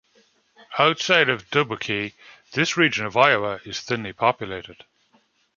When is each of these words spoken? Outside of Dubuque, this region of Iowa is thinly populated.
Outside 0.79 1.29
of 1.29 1.47
Dubuque, 1.51 2.13
this 2.53 2.75
region 2.75 3.05
of 3.05 3.15
Iowa 3.15 3.61
is 3.65 3.81
thinly 3.81 4.13
populated. 4.13 4.83